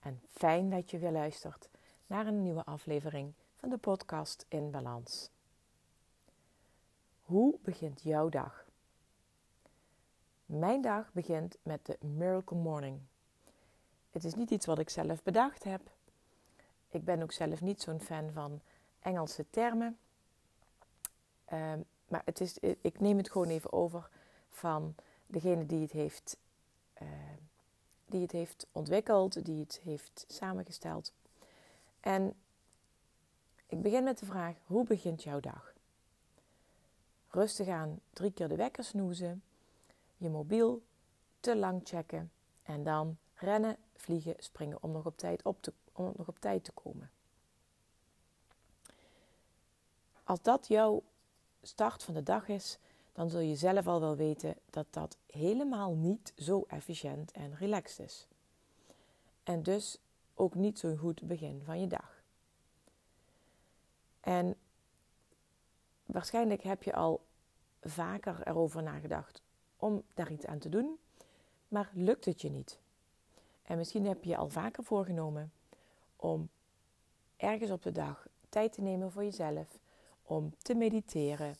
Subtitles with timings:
[0.00, 1.68] en fijn dat je weer luistert
[2.06, 5.30] naar een nieuwe aflevering van de podcast In Balans.
[7.22, 8.64] Hoe begint jouw dag?
[10.46, 13.00] Mijn dag begint met de Miracle Morning.
[14.10, 15.80] Het is niet iets wat ik zelf bedacht heb.
[16.88, 18.60] Ik ben ook zelf niet zo'n fan van
[18.98, 19.98] Engelse termen.
[21.52, 24.08] Um, maar het is, ik neem het gewoon even over
[24.50, 24.94] van
[25.26, 26.36] degene die het heeft
[27.02, 27.08] uh,
[28.10, 31.12] die het heeft ontwikkeld, die het heeft samengesteld.
[32.00, 32.34] En
[33.66, 35.72] ik begin met de vraag: hoe begint jouw dag?
[37.28, 39.42] Rustig aan drie keer de wekker snoezen,
[40.16, 40.82] je mobiel
[41.40, 42.30] te lang checken
[42.62, 46.64] en dan rennen, vliegen, springen om nog op tijd, op te, om nog op tijd
[46.64, 47.10] te komen.
[50.24, 51.02] Als dat jouw
[51.62, 52.78] start van de dag is,
[53.20, 58.06] dan zul je zelf al wel weten dat dat helemaal niet zo efficiënt en relaxed
[58.06, 58.26] is.
[59.42, 59.98] En dus
[60.34, 62.22] ook niet zo'n goed begin van je dag.
[64.20, 64.56] En
[66.06, 67.20] waarschijnlijk heb je al
[67.80, 69.42] vaker erover nagedacht
[69.76, 70.98] om daar iets aan te doen,
[71.68, 72.78] maar lukt het je niet.
[73.62, 75.52] En misschien heb je je al vaker voorgenomen
[76.16, 76.48] om
[77.36, 79.78] ergens op de dag tijd te nemen voor jezelf,
[80.22, 81.56] om te mediteren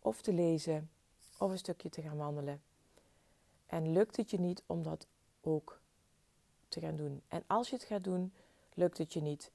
[0.00, 0.90] of te lezen
[1.38, 2.62] of een stukje te gaan wandelen.
[3.66, 5.06] En lukt het je niet om dat
[5.40, 5.80] ook
[6.68, 7.22] te gaan doen.
[7.28, 8.32] En als je het gaat doen,
[8.74, 9.50] lukt het je niet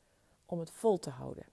[0.46, 1.46] om het vol te houden.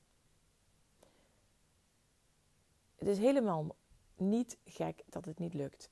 [2.94, 3.75] Het is helemaal
[4.17, 5.91] niet gek dat het niet lukt.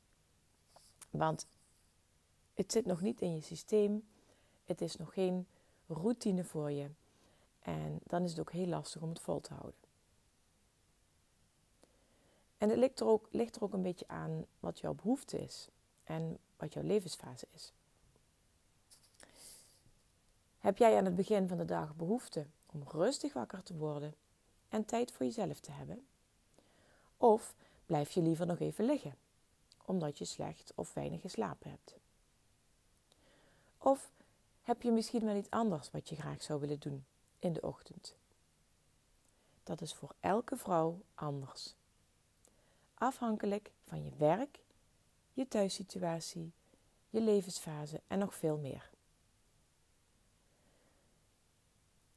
[1.10, 1.46] Want
[2.54, 4.08] het zit nog niet in je systeem.
[4.64, 5.46] Het is nog geen
[5.86, 6.91] routine voor je.
[7.60, 9.85] En dan is het ook heel lastig om het vol te houden.
[12.59, 15.69] En het ligt er, ook, ligt er ook een beetje aan wat jouw behoefte is
[16.05, 17.72] en wat jouw levensfase is.
[20.59, 24.15] Heb jij aan het begin van de dag behoefte om rustig wakker te worden
[24.69, 26.06] en tijd voor jezelf te hebben?
[27.17, 27.55] Of
[27.87, 29.17] blijf je liever nog even liggen,
[29.84, 31.97] omdat je slecht of weinig geslapen hebt?
[33.78, 34.11] Of
[34.62, 37.05] heb je misschien wel iets anders wat je graag zou willen doen
[37.38, 38.15] in de ochtend?
[39.62, 41.75] Dat is voor elke vrouw anders
[42.98, 44.58] afhankelijk van je werk,
[45.32, 46.52] je thuissituatie,
[47.10, 48.90] je levensfase en nog veel meer.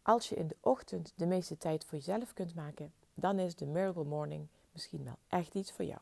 [0.01, 3.65] Als je in de ochtend de meeste tijd voor jezelf kunt maken, dan is de
[3.65, 6.01] Miracle Morning misschien wel echt iets voor jou.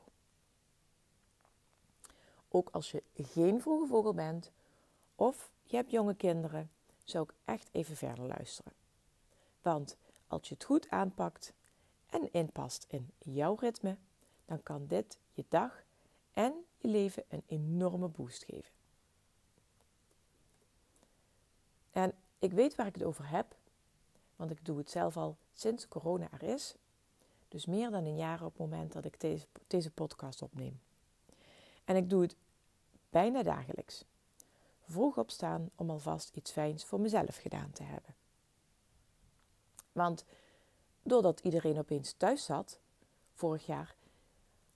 [2.49, 4.51] Ook als je geen vroege vogel bent
[5.15, 6.71] of je hebt jonge kinderen,
[7.03, 8.73] zou ik echt even verder luisteren.
[9.61, 11.53] Want als je het goed aanpakt
[12.09, 13.97] en inpast in jouw ritme,
[14.47, 15.83] dan kan dit je dag
[16.31, 18.71] en je leven een enorme boost geven.
[21.91, 23.55] En ik weet waar ik het over heb,
[24.35, 26.75] want ik doe het zelf al sinds corona er is.
[27.47, 30.79] Dus meer dan een jaar op het moment dat ik deze, deze podcast opneem.
[31.85, 32.35] En ik doe het
[33.09, 34.05] bijna dagelijks.
[34.79, 38.15] Vroeg opstaan om alvast iets fijns voor mezelf gedaan te hebben.
[39.91, 40.25] Want
[41.03, 42.79] doordat iedereen opeens thuis zat,
[43.33, 43.95] vorig jaar,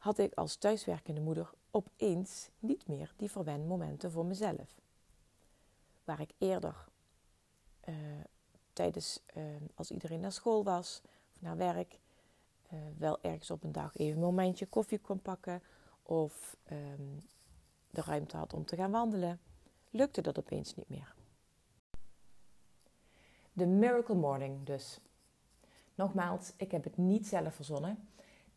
[0.01, 4.79] had ik als thuiswerkende moeder opeens niet meer die verwenmomenten voor mezelf.
[6.03, 6.87] Waar ik eerder
[7.89, 7.95] uh,
[8.73, 9.43] tijdens, uh,
[9.75, 11.01] als iedereen naar school was
[11.35, 11.99] of naar werk,
[12.73, 15.63] uh, wel ergens op een dag even een momentje koffie kon pakken
[16.03, 17.17] of um,
[17.89, 19.39] de ruimte had om te gaan wandelen,
[19.89, 21.15] lukte dat opeens niet meer.
[23.53, 24.99] De Miracle Morning dus.
[25.95, 28.09] Nogmaals, ik heb het niet zelf verzonnen.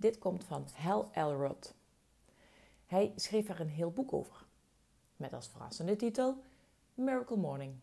[0.05, 1.75] Dit komt van Hal Elrod.
[2.87, 4.47] Hij schreef er een heel boek over,
[5.17, 6.43] met als verrassende titel
[6.95, 7.75] Miracle Morning.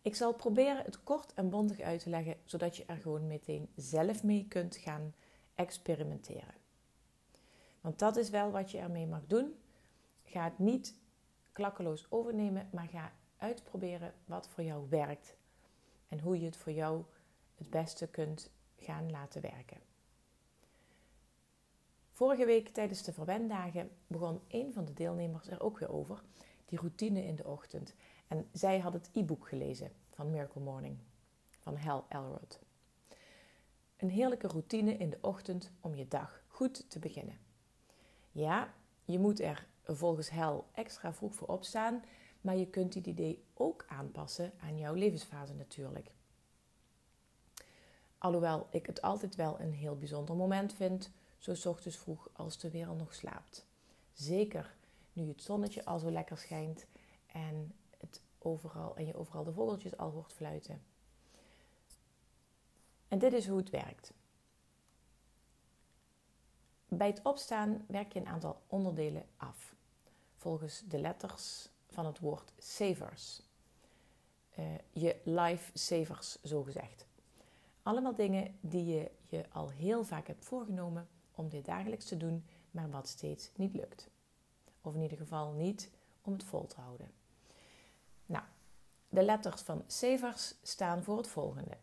[0.00, 3.68] Ik zal proberen het kort en bondig uit te leggen, zodat je er gewoon meteen
[3.76, 5.14] zelf mee kunt gaan
[5.54, 6.54] experimenteren.
[7.80, 9.54] Want dat is wel wat je ermee mag doen.
[10.24, 10.94] Ga het niet
[11.52, 15.36] klakkeloos overnemen, maar ga uitproberen wat voor jou werkt
[16.08, 17.02] en hoe je het voor jou
[17.54, 19.91] het beste kunt gaan laten werken.
[22.22, 26.22] Vorige week tijdens de verwendagen begon een van de deelnemers er ook weer over,
[26.66, 27.94] die routine in de ochtend.
[28.28, 30.98] En zij had het e-book gelezen van Miracle Morning
[31.58, 32.60] van Hal Elrod.
[33.96, 37.38] Een heerlijke routine in de ochtend om je dag goed te beginnen.
[38.32, 42.04] Ja, je moet er volgens Hel extra vroeg voor opstaan,
[42.40, 46.10] maar je kunt dit idee ook aanpassen aan jouw levensfase natuurlijk.
[48.18, 51.10] Alhoewel ik het altijd wel een heel bijzonder moment vind,
[51.42, 53.66] zo s ochtends vroeg als de wereld nog slaapt.
[54.12, 54.74] Zeker
[55.12, 56.86] nu het zonnetje al zo lekker schijnt
[57.26, 60.82] en, het overal, en je overal de vogeltjes al hoort fluiten.
[63.08, 64.12] En dit is hoe het werkt.
[66.88, 69.74] Bij het opstaan werk je een aantal onderdelen af,
[70.36, 73.42] volgens de letters van het woord savers.
[74.58, 77.06] Uh, je life savers, zo gezegd.
[77.82, 81.08] Allemaal dingen die je je al heel vaak hebt voorgenomen
[81.42, 84.10] om dit dagelijks te doen, maar wat steeds niet lukt.
[84.80, 85.90] Of in ieder geval niet
[86.22, 87.10] om het vol te houden.
[88.26, 88.44] Nou,
[89.08, 91.76] de letters van savers staan voor het volgende.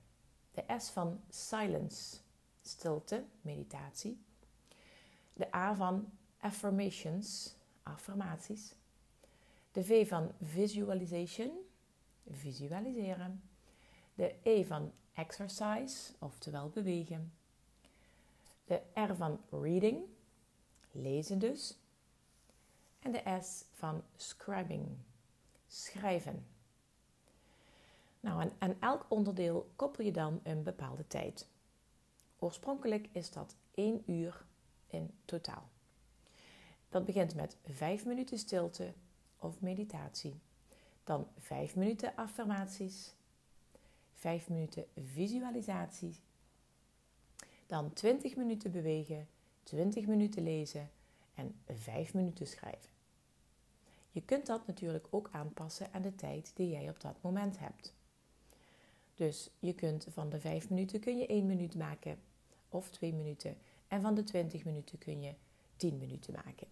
[0.52, 2.18] De S van silence,
[2.62, 4.24] stilte, meditatie.
[5.34, 6.10] De A van
[6.40, 8.76] affirmations, affirmaties.
[9.72, 11.52] De V van visualization,
[12.30, 13.44] visualiseren.
[14.14, 17.34] De E van exercise, oftewel bewegen.
[18.70, 20.04] De R van reading,
[20.92, 21.78] lezen dus.
[23.00, 24.88] En de S van scribing,
[25.68, 26.46] schrijven.
[28.20, 31.48] Nou, en aan elk onderdeel koppel je dan een bepaalde tijd.
[32.40, 34.46] Oorspronkelijk is dat 1 uur
[34.88, 35.70] in totaal.
[36.90, 38.94] Dat begint met 5 minuten stilte
[39.38, 40.40] of meditatie.
[41.04, 43.14] Dan 5 minuten affirmaties.
[44.14, 46.16] 5 minuten visualisatie.
[47.70, 49.28] Dan 20 minuten bewegen,
[49.64, 50.90] 20 minuten lezen
[51.34, 52.90] en 5 minuten schrijven.
[54.12, 57.94] Je kunt dat natuurlijk ook aanpassen aan de tijd die jij op dat moment hebt.
[59.16, 62.20] Dus je kunt van de 5 minuten kun je 1 minuut maken
[62.70, 63.58] of 2 minuten.
[63.88, 65.34] En van de 20 minuten kun je
[65.76, 66.68] 10 minuten maken.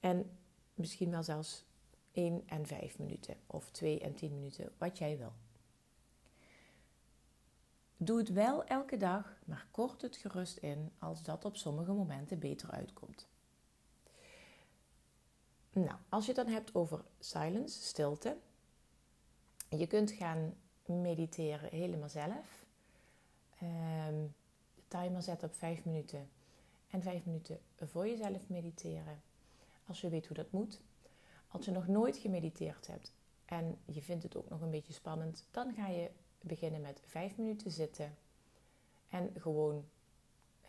[0.00, 0.30] En
[0.74, 1.64] misschien wel zelfs
[2.12, 5.32] 1 en 5 minuten of 2 en 10 minuten, wat jij wil.
[8.02, 12.38] Doe het wel elke dag, maar kort het gerust in als dat op sommige momenten
[12.38, 13.28] beter uitkomt.
[15.72, 18.36] Nou, als je het dan hebt over silence, stilte.
[19.68, 20.54] Je kunt gaan
[20.84, 22.66] mediteren helemaal zelf.
[23.62, 24.34] Um,
[24.74, 26.28] de timer zet op 5 minuten
[26.88, 29.22] en 5 minuten voor jezelf mediteren.
[29.86, 30.80] Als je weet hoe dat moet.
[31.48, 33.12] Als je nog nooit gemediteerd hebt
[33.44, 37.36] en je vindt het ook nog een beetje spannend, dan ga je beginnen met 5
[37.36, 38.16] minuten zitten
[39.08, 39.84] en gewoon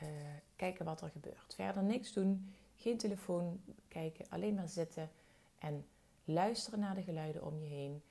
[0.02, 0.08] uh,
[0.56, 1.56] kijken wat er gebeurt.
[1.56, 5.10] Verder niks doen, geen telefoon kijken, alleen maar zitten
[5.60, 5.86] en
[6.26, 8.02] luisteren naar de geluiden om je heen.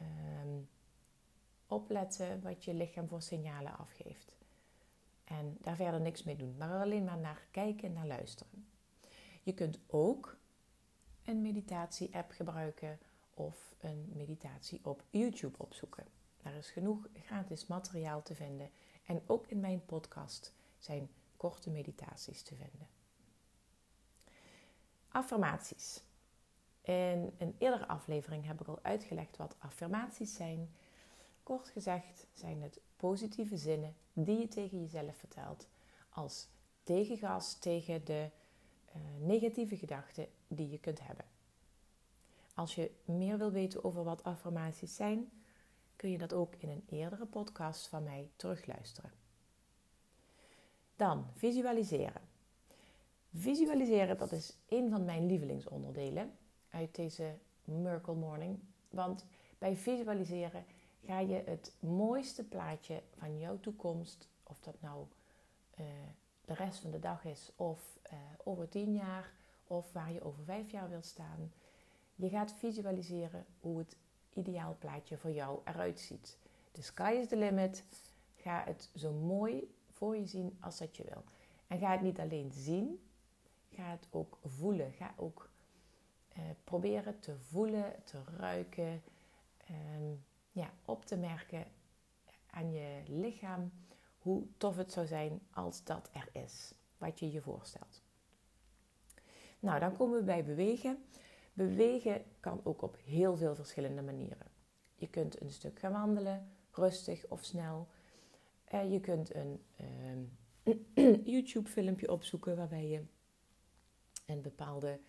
[0.00, 0.68] Um,
[1.72, 4.36] opletten wat je lichaam voor signalen afgeeft.
[5.24, 8.66] En daar verder niks mee doen, maar alleen maar naar kijken en naar luisteren.
[9.42, 10.36] Je kunt ook
[11.24, 12.98] een meditatie-app gebruiken
[13.34, 16.04] of een meditatie op YouTube opzoeken.
[16.42, 18.70] Daar is genoeg gratis materiaal te vinden.
[19.06, 22.88] En ook in mijn podcast zijn korte meditaties te vinden.
[25.08, 26.02] Affirmaties.
[26.82, 30.74] In een eerdere aflevering heb ik al uitgelegd wat affirmaties zijn.
[31.42, 35.68] Kort gezegd zijn het positieve zinnen die je tegen jezelf vertelt
[36.08, 36.48] als
[36.82, 38.30] tegengas tegen de
[38.96, 41.24] uh, negatieve gedachten die je kunt hebben.
[42.54, 45.30] Als je meer wil weten over wat affirmaties zijn,
[46.02, 49.12] kun je dat ook in een eerdere podcast van mij terugluisteren.
[50.96, 52.22] Dan visualiseren.
[53.34, 56.32] Visualiseren, dat is een van mijn lievelingsonderdelen
[56.70, 58.58] uit deze Miracle Morning.
[58.90, 59.26] Want
[59.58, 60.64] bij visualiseren
[61.04, 65.06] ga je het mooiste plaatje van jouw toekomst, of dat nou
[65.80, 65.86] uh,
[66.44, 69.32] de rest van de dag is, of uh, over tien jaar,
[69.66, 71.52] of waar je over vijf jaar wilt staan.
[72.14, 73.96] Je gaat visualiseren hoe het
[74.34, 76.38] ideaal plaatje voor jou eruit ziet.
[76.72, 77.84] De sky is the limit.
[78.36, 81.24] Ga het zo mooi voor je zien als dat je wil.
[81.66, 83.00] En ga het niet alleen zien,
[83.70, 84.92] ga het ook voelen.
[84.92, 85.50] Ga ook
[86.28, 89.02] eh, proberen te voelen, te ruiken.
[89.56, 90.14] Ehm,
[90.52, 91.64] ja, op te merken
[92.50, 93.72] aan je lichaam
[94.18, 98.02] hoe tof het zou zijn als dat er is, wat je je voorstelt.
[99.60, 101.04] Nou, dan komen we bij bewegen.
[101.52, 104.46] Bewegen kan ook op heel veel verschillende manieren.
[104.94, 107.88] Je kunt een stuk gaan wandelen, rustig of snel.
[108.64, 109.62] Eh, je kunt een
[110.94, 113.02] uh, YouTube-filmpje opzoeken waarbij je
[114.26, 115.00] een bepaalde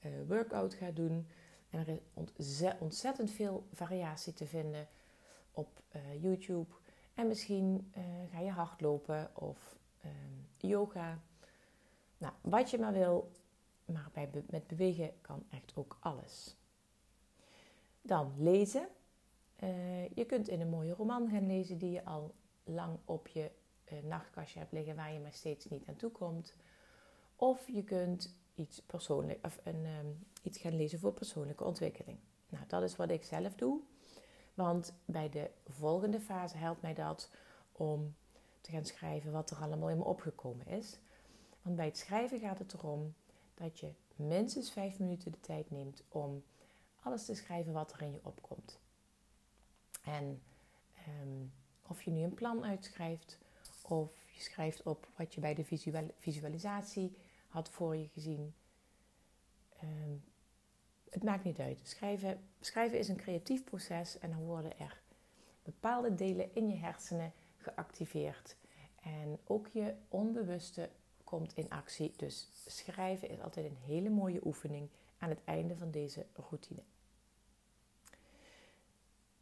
[0.00, 1.28] uh, workout gaat doen.
[1.70, 2.00] En er
[2.36, 4.88] is ontzettend veel variatie te vinden
[5.50, 6.74] op uh, YouTube.
[7.14, 7.92] En misschien
[8.30, 10.12] ga je hardlopen of ehm,
[10.56, 11.20] yoga.
[12.18, 13.30] Nou, wat je maar wil,
[13.92, 16.56] maar bij, met bewegen kan echt ook alles.
[18.02, 18.88] Dan lezen.
[19.62, 23.50] Uh, je kunt in een mooie roman gaan lezen die je al lang op je
[23.92, 26.54] uh, nachtkastje hebt liggen waar je maar steeds niet aan toe komt.
[27.36, 32.18] Of je kunt iets, persoonlijk, of een, um, iets gaan lezen voor persoonlijke ontwikkeling.
[32.48, 33.80] Nou, dat is wat ik zelf doe.
[34.54, 37.30] Want bij de volgende fase helpt mij dat
[37.72, 38.14] om
[38.60, 40.98] te gaan schrijven wat er allemaal in me opgekomen is.
[41.62, 43.14] Want bij het schrijven gaat het erom
[43.60, 46.44] dat je minstens vijf minuten de tijd neemt om
[47.00, 48.78] alles te schrijven wat er in je opkomt.
[50.04, 50.42] En
[50.94, 51.44] ehm,
[51.86, 53.38] of je nu een plan uitschrijft
[53.82, 55.64] of je schrijft op wat je bij de
[56.18, 57.16] visualisatie
[57.48, 58.54] had voor je gezien.
[59.76, 60.16] Ehm,
[61.10, 61.80] het maakt niet uit.
[61.82, 65.02] Schrijven, schrijven is een creatief proces en dan worden er
[65.62, 68.56] bepaalde delen in je hersenen geactiveerd.
[69.02, 70.90] En ook je onbewuste
[71.30, 72.12] komt in actie.
[72.16, 76.82] Dus schrijven is altijd een hele mooie oefening aan het einde van deze routine.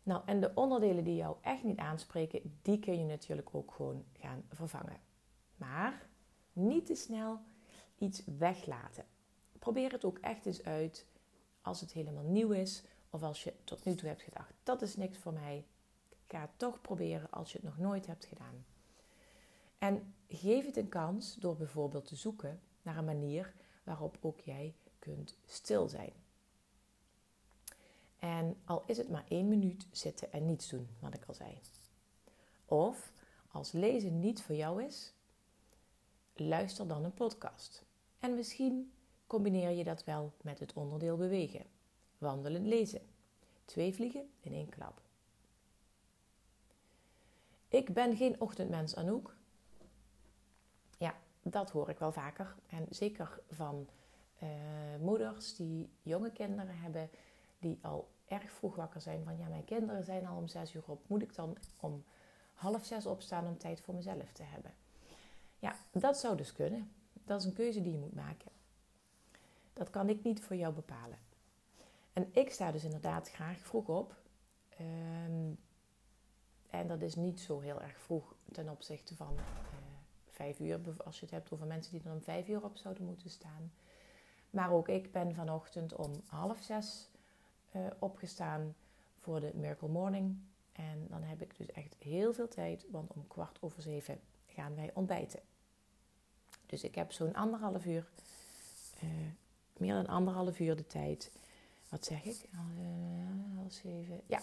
[0.02, 4.04] Nou, en de onderdelen die jou echt niet aanspreken, die kun je natuurlijk ook gewoon
[4.12, 5.00] gaan vervangen.
[5.56, 6.08] Maar
[6.52, 7.40] niet te snel
[7.98, 9.04] iets weglaten.
[9.58, 11.06] Probeer het ook echt eens uit
[11.62, 14.96] als het helemaal nieuw is of als je tot nu toe hebt gedacht dat is
[14.96, 15.66] niks voor mij.
[16.26, 18.64] Ga toch proberen als je het nog nooit hebt gedaan.
[19.78, 23.54] En geef het een kans door bijvoorbeeld te zoeken naar een manier
[23.84, 26.12] waarop ook jij kunt stil zijn.
[28.18, 31.58] En al is het maar één minuut zitten en niets doen, wat ik al zei.
[32.64, 33.12] Of
[33.50, 35.12] als lezen niet voor jou is,
[36.34, 37.84] luister dan een podcast.
[38.18, 38.92] En misschien
[39.26, 41.66] combineer je dat wel met het onderdeel bewegen.
[42.18, 43.02] Wandelen, lezen.
[43.64, 45.00] Twee vliegen in één klap.
[47.68, 49.37] Ik ben geen ochtendmens, Anouk.
[51.50, 52.54] Dat hoor ik wel vaker.
[52.68, 53.88] En zeker van
[54.42, 54.48] uh,
[55.00, 57.10] moeders die jonge kinderen hebben,
[57.58, 59.24] die al erg vroeg wakker zijn.
[59.24, 61.08] Van ja, mijn kinderen zijn al om zes uur op.
[61.08, 62.04] Moet ik dan om
[62.54, 64.74] half zes opstaan om tijd voor mezelf te hebben?
[65.58, 66.92] Ja, dat zou dus kunnen.
[67.12, 68.50] Dat is een keuze die je moet maken.
[69.72, 71.18] Dat kan ik niet voor jou bepalen.
[72.12, 74.16] En ik sta dus inderdaad graag vroeg op.
[74.80, 75.58] Um,
[76.70, 79.42] en dat is niet zo heel erg vroeg ten opzichte van uh,
[80.38, 83.04] vijf uur, als je het hebt over mensen die dan om vijf uur op zouden
[83.04, 83.72] moeten staan.
[84.50, 87.10] Maar ook ik ben vanochtend om half zes
[87.76, 88.74] uh, opgestaan
[89.18, 90.38] voor de Miracle Morning.
[90.72, 94.74] En dan heb ik dus echt heel veel tijd, want om kwart over zeven gaan
[94.74, 95.40] wij ontbijten.
[96.66, 98.10] Dus ik heb zo'n anderhalf uur,
[99.02, 99.10] uh,
[99.76, 101.32] meer dan anderhalf uur de tijd.
[101.88, 102.48] Wat zeg ik?
[102.52, 104.20] Uh, half zeven.
[104.26, 104.40] Ja,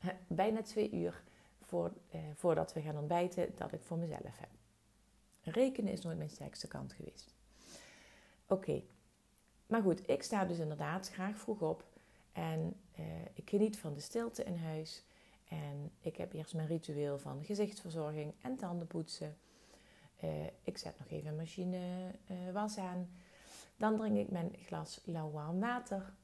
[0.42, 1.22] bijna twee uur
[1.62, 4.59] voor, eh, voordat we gaan ontbijten dat ik voor mezelf heb.
[5.42, 7.34] Rekenen is nooit mijn sterkste kant geweest.
[8.46, 8.82] Oké,
[9.66, 11.84] maar goed, ik sta dus inderdaad graag vroeg op
[12.32, 13.04] en eh,
[13.34, 15.04] ik geniet van de stilte in huis.
[15.48, 19.36] En ik heb eerst mijn ritueel van gezichtsverzorging en tandenpoetsen.
[20.24, 23.10] Uh, ik zet nog even een machine uh, was aan.
[23.76, 26.14] Dan drink ik mijn glas lauw warm water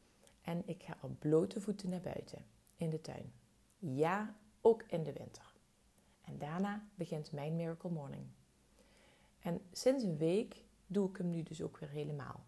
[0.42, 2.44] en ik ga op blote voeten naar buiten
[2.76, 3.32] in de tuin.
[3.78, 5.54] Ja, ook in de winter.
[6.20, 8.26] En daarna begint mijn Miracle Morning.
[9.46, 12.44] En sinds een week doe ik hem nu dus ook weer helemaal.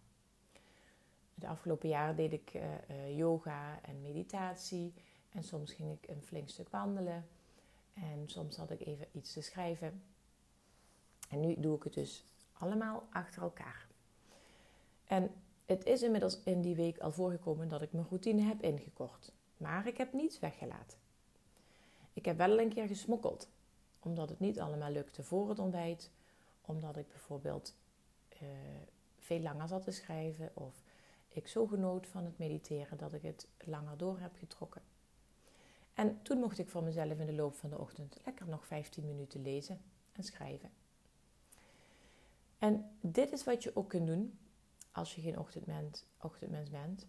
[1.34, 4.94] De afgelopen jaren deed ik uh, yoga en meditatie.
[5.30, 7.28] En soms ging ik een flink stuk wandelen.
[7.94, 10.02] En soms had ik even iets te schrijven.
[11.28, 13.86] En nu doe ik het dus allemaal achter elkaar.
[15.04, 15.30] En
[15.66, 19.32] het is inmiddels in die week al voorgekomen dat ik mijn routine heb ingekort.
[19.56, 20.98] Maar ik heb niets weggelaten.
[22.12, 23.48] Ik heb wel een keer gesmokkeld,
[23.98, 26.10] omdat het niet allemaal lukte voor het ontbijt,
[26.68, 27.74] omdat ik bijvoorbeeld
[28.42, 28.48] uh,
[29.18, 30.82] veel langer zat te schrijven of
[31.28, 34.82] ik zo genoot van het mediteren dat ik het langer door heb getrokken.
[35.94, 39.06] En toen mocht ik voor mezelf in de loop van de ochtend lekker nog 15
[39.06, 39.80] minuten lezen
[40.12, 40.70] en schrijven.
[42.58, 44.38] En dit is wat je ook kunt doen
[44.92, 47.06] als je geen ochtendmens, ochtendmens bent.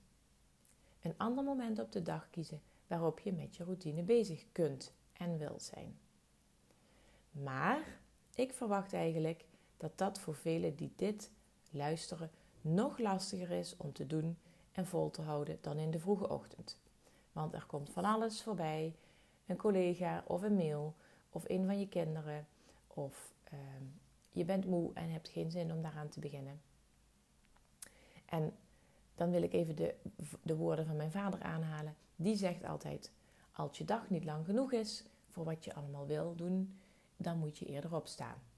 [1.02, 5.38] Een ander moment op de dag kiezen waarop je met je routine bezig kunt en
[5.38, 6.00] wilt zijn.
[7.32, 8.00] Maar
[8.36, 9.46] ik verwacht eigenlijk
[9.80, 11.32] dat dat voor velen die dit
[11.72, 12.32] luisteren
[12.62, 14.38] nog lastiger is om te doen
[14.72, 16.80] en vol te houden dan in de vroege ochtend.
[17.32, 18.96] Want er komt van alles voorbij:
[19.46, 20.96] een collega of een mail
[21.30, 22.48] of een van je kinderen
[22.88, 23.84] of ehm,
[24.32, 26.62] je bent moe en hebt geen zin om daaraan te beginnen.
[28.26, 28.54] En
[29.16, 29.96] dan wil ik even de,
[30.44, 31.96] de woorden van mijn vader aanhalen.
[32.16, 33.12] Die zegt altijd:
[33.52, 36.80] Als je dag niet lang genoeg is voor wat je allemaal wil doen,
[37.18, 38.49] dan moet je eerder opstaan.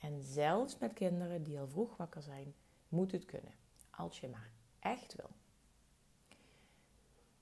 [0.00, 2.54] En zelfs met kinderen die al vroeg wakker zijn,
[2.88, 3.52] moet het kunnen.
[3.90, 5.30] Als je maar echt wil.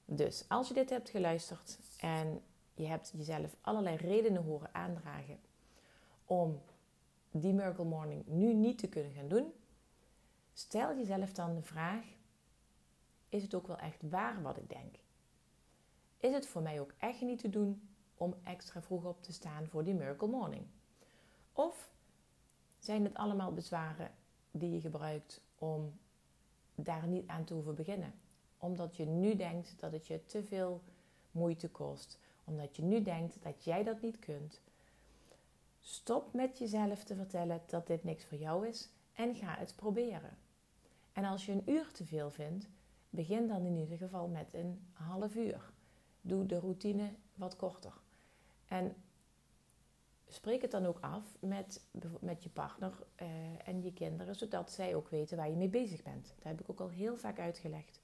[0.05, 2.43] Dus als je dit hebt geluisterd en
[2.75, 5.41] je hebt jezelf allerlei redenen horen aandragen
[6.25, 6.63] om
[7.31, 9.53] die Miracle Morning nu niet te kunnen gaan doen,
[10.53, 12.05] stel jezelf dan de vraag:
[13.29, 14.95] is het ook wel echt waar wat ik denk?
[16.17, 19.69] Is het voor mij ook echt niet te doen om extra vroeg op te staan
[19.69, 20.67] voor die Miracle Morning?
[21.53, 21.91] Of
[22.87, 24.11] zijn het allemaal bezwaren
[24.51, 25.99] die je gebruikt om
[26.75, 28.15] daar niet aan te hoeven beginnen?
[28.59, 30.83] Omdat je nu denkt dat het je te veel
[31.31, 34.61] moeite kost, omdat je nu denkt dat jij dat niet kunt.
[35.81, 40.37] Stop met jezelf te vertellen dat dit niks voor jou is en ga het proberen.
[41.13, 42.69] En als je een uur te veel vindt,
[43.11, 45.73] begin dan in ieder geval met een half uur.
[46.21, 47.93] Doe de routine wat korter.
[48.69, 48.97] En
[50.37, 51.81] spreek het dan ook af met,
[52.21, 53.29] met je partner uh,
[53.65, 56.33] en je kinderen, zodat zij ook weten waar je mee bezig bent.
[56.37, 58.01] Dat heb ik ook al heel vaak uitgelegd.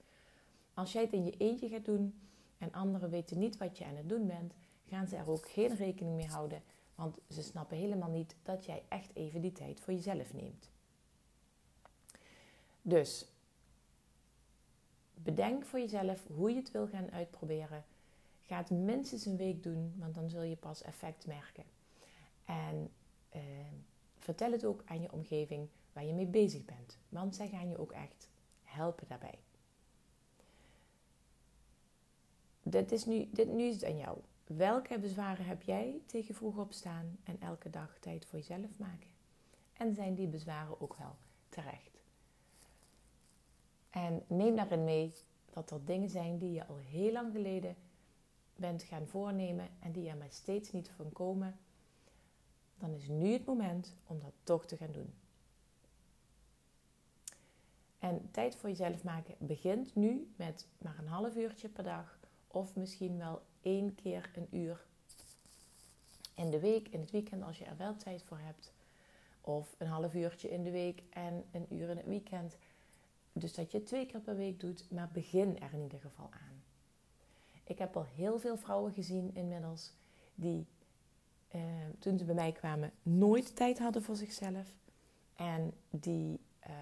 [0.75, 2.21] Als jij het in je eentje gaat doen
[2.59, 4.55] en anderen weten niet wat je aan het doen bent,
[4.89, 6.63] gaan ze er ook geen rekening mee houden,
[6.95, 10.71] want ze snappen helemaal niet dat jij echt even die tijd voor jezelf neemt.
[12.83, 13.27] Dus
[15.15, 17.85] bedenk voor jezelf hoe je het wil gaan uitproberen.
[18.43, 21.65] Ga het minstens een week doen, want dan zul je pas effect merken.
[22.45, 22.91] En
[23.37, 23.41] uh,
[24.19, 27.79] vertel het ook aan je omgeving waar je mee bezig bent, want zij gaan je
[27.79, 28.29] ook echt
[28.63, 29.39] helpen daarbij.
[32.63, 34.19] Dit is nu, dit, nu is het aan jou.
[34.47, 39.11] Welke bezwaren heb jij tegen vroeg opstaan en elke dag tijd voor jezelf maken?
[39.73, 41.17] En zijn die bezwaren ook wel
[41.49, 42.03] terecht?
[43.91, 45.13] En neem daarin mee
[45.51, 47.77] dat er dingen zijn die je al heel lang geleden
[48.57, 51.59] bent gaan voornemen en die er maar steeds niet van komen.
[52.83, 55.15] Dan is nu het moment om dat toch te gaan doen.
[57.99, 62.77] En tijd voor jezelf maken begint nu met maar een half uurtje per dag of
[62.77, 64.85] misschien wel één keer een uur
[66.35, 68.73] in de week, in het weekend als je er wel tijd voor hebt.
[69.41, 72.57] Of een half uurtje in de week en een uur in het weekend.
[73.33, 76.63] Dus dat je twee keer per week doet, maar begin er in ieder geval aan.
[77.65, 79.93] Ik heb al heel veel vrouwen gezien inmiddels
[80.35, 80.67] die
[82.03, 84.77] toen ze bij mij kwamen nooit tijd hadden voor zichzelf.
[85.37, 86.73] En die eh,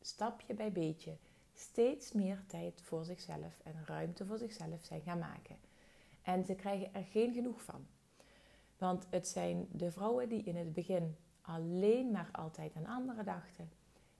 [0.00, 1.16] stapje bij beetje
[1.54, 5.56] steeds meer tijd voor zichzelf en ruimte voor zichzelf zijn gaan maken.
[6.22, 7.86] En ze krijgen er geen genoeg van.
[8.78, 13.70] Want het zijn de vrouwen die in het begin alleen maar altijd aan anderen dachten,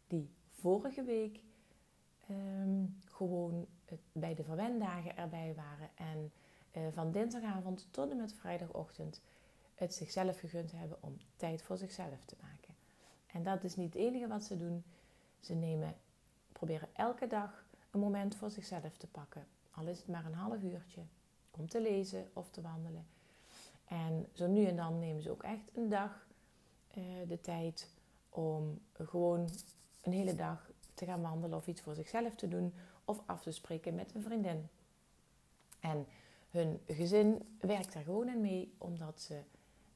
[0.07, 1.41] die vorige week
[2.29, 3.67] Ehm, gewoon
[4.13, 5.91] bij de verwendagen erbij waren.
[5.95, 6.33] En
[6.73, 9.23] uh, van dinsdagavond tot en met vrijdagochtend
[9.79, 12.75] het zichzelf gegund hebben om tijd voor zichzelf te maken.
[13.27, 14.85] En dat is niet het enige wat ze doen.
[15.41, 15.95] Ze nemen,
[16.53, 19.47] proberen elke dag een moment voor zichzelf te pakken.
[19.71, 21.03] Al is het maar een half uurtje
[21.51, 23.07] om te lezen of te wandelen.
[23.85, 26.27] En zo nu en dan nemen ze ook echt een dag
[26.97, 27.91] uh, de tijd
[28.29, 29.49] om gewoon
[30.03, 33.51] een hele dag te gaan wandelen of iets voor zichzelf te doen of af te
[33.51, 34.69] spreken met een vriendin.
[35.81, 36.07] En
[36.51, 39.43] hun gezin werkt daar gewoon in mee omdat ze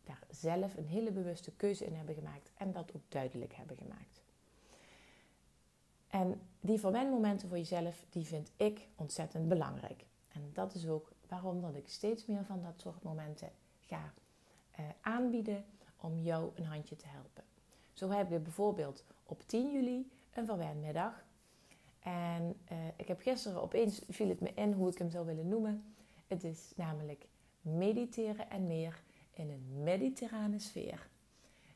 [0.05, 4.23] daar zelf een hele bewuste keuze in hebben gemaakt en dat ook duidelijk hebben gemaakt.
[6.09, 10.05] En die momenten voor jezelf, die vind ik ontzettend belangrijk.
[10.33, 14.13] En dat is ook waarom dat ik steeds meer van dat soort momenten ga
[14.71, 15.65] eh, aanbieden
[15.97, 17.45] om jou een handje te helpen.
[17.93, 21.25] Zo hebben we bijvoorbeeld op 10 juli een verwenmiddag.
[22.01, 25.49] En uh, ik heb gisteren opeens viel het me in hoe ik hem zou willen
[25.49, 25.95] noemen.
[26.27, 27.27] Het is namelijk
[27.61, 31.09] mediteren en meer in een mediterrane sfeer.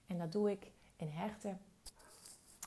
[0.07, 1.59] En dat doe ik in Herten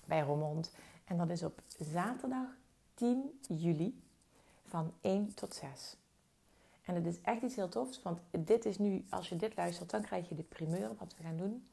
[0.05, 0.71] bij Romond.
[1.05, 2.47] En dat is op zaterdag
[2.93, 4.01] 10 juli
[4.65, 5.95] van 1 tot 6.
[6.85, 9.89] En het is echt iets heel tofs, want dit is nu, als je dit luistert,
[9.89, 11.67] dan krijg je de primeur wat we gaan doen.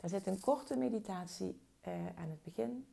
[0.00, 2.86] Daar zit een korte meditatie uh, aan het begin.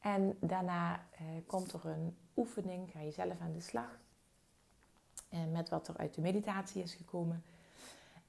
[0.00, 3.98] En daarna uh, komt er een oefening, ga je zelf aan de slag.
[5.28, 7.44] En met met wat er uit de meditatie is gekomen.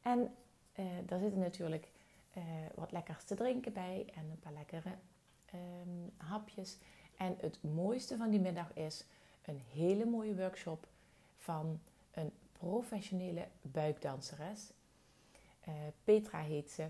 [0.01, 0.35] En
[0.75, 1.91] uh, daar zitten natuurlijk
[2.37, 2.43] uh,
[2.75, 4.95] wat lekkers te drinken bij en een paar lekkere
[5.53, 6.77] um, hapjes.
[7.17, 9.05] En het mooiste van die middag is
[9.41, 10.87] een hele mooie workshop
[11.37, 11.79] van
[12.11, 14.71] een professionele buikdanseres.
[15.67, 16.87] Uh, Petra heet ze.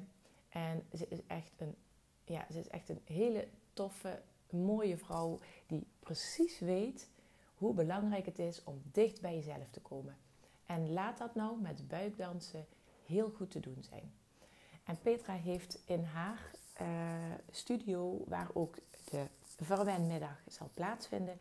[0.49, 1.75] En ze is echt een,
[2.23, 7.09] ja, ze is echt een hele toffe, mooie vrouw die precies weet
[7.55, 10.17] hoe belangrijk het is om dicht bij jezelf te komen.
[10.65, 12.65] En laat dat nou met buikdansen
[13.11, 14.13] heel goed te doen zijn.
[14.83, 16.87] En Petra heeft in haar uh,
[17.51, 18.75] studio, waar ook
[19.09, 21.37] de verwenmiddag zal plaatsvinden,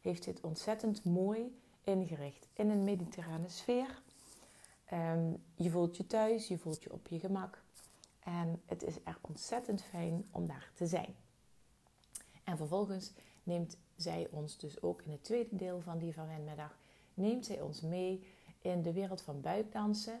[0.00, 4.02] heeft dit ontzettend mooi ingericht in een mediterrane sfeer.
[4.92, 7.62] Um, je voelt je thuis, je voelt je op je gemak.
[8.20, 11.14] En het is er ontzettend fijn om daar te zijn.
[12.44, 16.78] En vervolgens neemt zij ons dus ook in het tweede deel van die verwenmiddag,
[17.14, 18.26] neemt zij ons mee
[18.60, 20.20] in de wereld van buikdansen.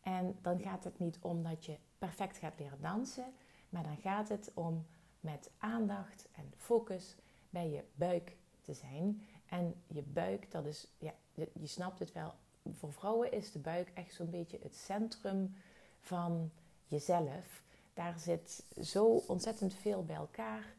[0.00, 3.32] En dan gaat het niet om dat je perfect gaat leren dansen,
[3.68, 4.86] maar dan gaat het om
[5.20, 7.16] met aandacht en focus
[7.50, 9.26] bij je buik te zijn.
[9.46, 12.34] En je buik, dat is, ja, je snapt het wel,
[12.72, 15.54] voor vrouwen is de buik echt zo'n beetje het centrum
[16.00, 16.50] van
[16.86, 17.62] jezelf.
[17.94, 20.74] Daar zit zo ontzettend veel bij elkaar.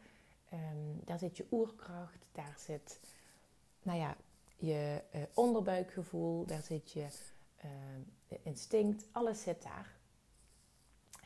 [0.54, 3.00] Um, daar zit je oerkracht, daar zit
[3.82, 4.16] nou ja,
[4.56, 7.08] je uh, onderbuikgevoel, daar zit je
[7.66, 7.72] uh,
[8.44, 9.96] instinct, alles zit daar.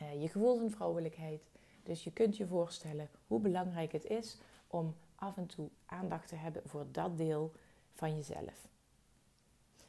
[0.02, 1.42] Uh, je gevoel van vrouwelijkheid.
[1.82, 6.34] Dus je kunt je voorstellen hoe belangrijk het is om af en toe aandacht te
[6.34, 7.52] hebben voor dat deel
[7.94, 8.68] van jezelf.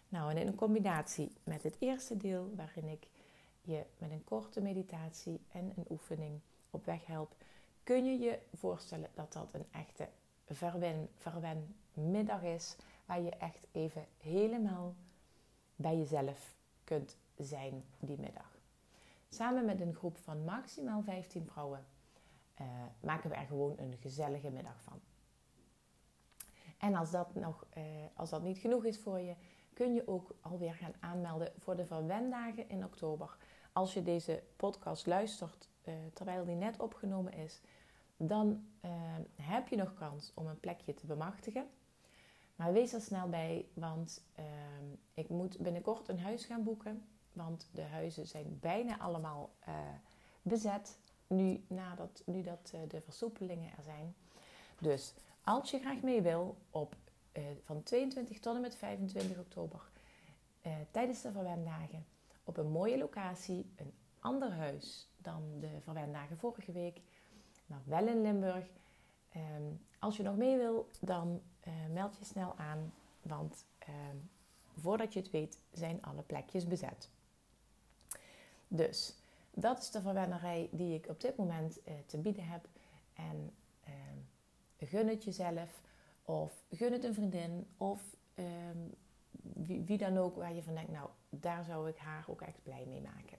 [0.10, 3.08] Nou, en in combinatie met het eerste deel, waarin ik
[3.62, 7.36] je met een korte meditatie en een oefening op weg help,
[7.84, 10.08] kun je je voorstellen dat dat een echte
[10.46, 12.76] verwen, verwenmiddag is,
[13.06, 14.96] waar je echt even helemaal
[15.76, 16.56] bij jezelf
[16.88, 18.60] kunt zijn die middag.
[19.30, 21.86] Samen met een groep van maximaal 15 vrouwen
[22.62, 22.68] uh,
[23.00, 25.00] maken we er gewoon een gezellige middag van.
[26.78, 29.36] En als dat, nog, uh, als dat niet genoeg is voor je,
[29.74, 33.38] kun je ook alweer gaan aanmelden voor de verwendagen in oktober.
[33.74, 37.62] Als je deze podcast luistert uh, terwijl die net opgenomen is,
[38.18, 38.66] dan
[39.36, 41.68] heb je nog kans om een plekje te bemachtigen.
[42.58, 44.22] Maar wees er snel bij, want
[45.14, 47.08] ik moet binnenkort een huis gaan boeken.
[47.34, 49.50] Want de huizen zijn bijna allemaal
[50.42, 54.16] bezet nu, nadat, nu dat uh, de versoepelingen er zijn.
[54.80, 56.96] Dus als je graag mee wil, op,
[57.34, 59.82] uh, van 22 tot en met 25 oktober,
[60.92, 62.06] tijdens de verwendagen,
[62.44, 67.02] op een mooie locatie, een ander huis dan de verwendagen vorige week,
[67.66, 68.66] maar wel in Limburg.
[69.36, 71.42] Um, als je nog mee wil, dan
[71.92, 74.18] meld je snel aan, want ehm,
[74.78, 77.10] voordat je het weet, zijn alle plekjes bezet.
[78.68, 79.16] Dus
[79.52, 82.68] dat is de verwennerij die ik op dit moment uh, te bieden heb.
[83.14, 83.54] En
[83.88, 85.82] uh, gun het jezelf,
[86.24, 88.02] of gun het een vriendin, of
[88.36, 88.46] uh,
[89.42, 92.64] wie, wie, dan ook waar je van denkt, nou, daar zou ik haar ook echt
[92.64, 93.38] blij mee maken.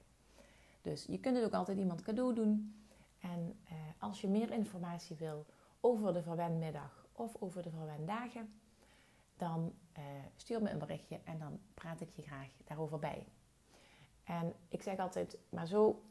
[0.82, 2.74] Dus je kunt het ook altijd iemand cadeau doen.
[3.20, 5.46] En eh, als je meer informatie wil
[5.80, 8.52] over de verwenmiddag of over de verwendagen,
[9.36, 10.02] dan eh,
[10.36, 13.26] stuur me een berichtje en dan praat ik je graag daarover bij.
[14.24, 16.02] En ik zeg altijd, maar zo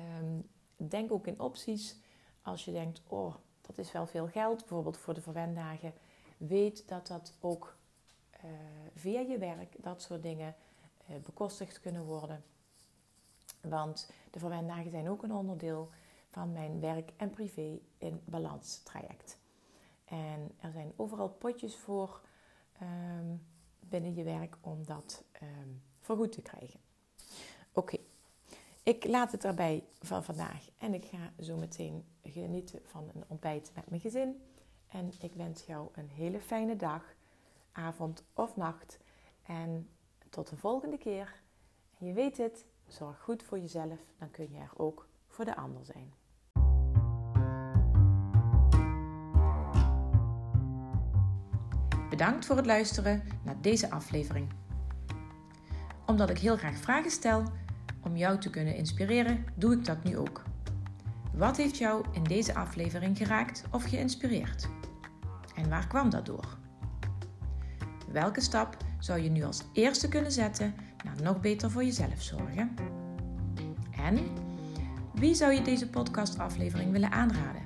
[0.00, 1.96] um, denk ook in opties.
[2.42, 5.92] Als je denkt, oh, dat is wel veel geld, bijvoorbeeld voor de verwendagen.
[6.36, 7.76] Weet dat dat ook
[8.44, 8.50] uh,
[8.94, 10.54] via je werk, dat soort dingen,
[11.10, 12.44] uh, bekostigd kunnen worden.
[13.60, 15.90] Want de verwendagen zijn ook een onderdeel
[16.28, 19.38] van mijn werk en privé in balans traject.
[20.04, 22.20] En er zijn overal potjes voor
[22.82, 23.46] um,
[23.80, 26.80] binnen je werk om dat um, vergoed te krijgen.
[27.72, 27.96] Oké,
[28.82, 33.72] ik laat het erbij van vandaag en ik ga zo meteen genieten van een ontbijt
[33.74, 34.42] met mijn gezin.
[34.86, 37.14] En ik wens jou een hele fijne dag,
[37.72, 38.98] avond of nacht.
[39.42, 39.88] En
[40.30, 41.42] tot de volgende keer.
[41.98, 45.84] Je weet het, zorg goed voor jezelf, dan kun je er ook voor de ander
[45.84, 46.12] zijn.
[52.14, 54.48] Bedankt voor het luisteren naar deze aflevering.
[56.06, 57.42] Omdat ik heel graag vragen stel
[58.00, 60.42] om jou te kunnen inspireren, doe ik dat nu ook.
[61.32, 64.68] Wat heeft jou in deze aflevering geraakt of geïnspireerd?
[65.54, 66.58] En waar kwam dat door?
[68.12, 70.74] Welke stap zou je nu als eerste kunnen zetten
[71.04, 72.74] naar nog beter voor jezelf zorgen?
[73.90, 74.18] En
[75.14, 77.62] wie zou je deze podcastaflevering willen aanraden?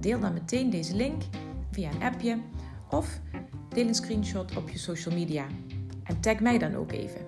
[0.00, 1.22] Deel dan meteen deze link
[1.70, 2.38] via een appje
[2.88, 3.20] of
[3.74, 5.46] deel een screenshot op je social media.
[6.04, 7.20] En tag mij dan ook even.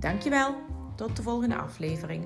[0.00, 0.54] Dankjewel,
[0.94, 2.24] tot de volgende aflevering.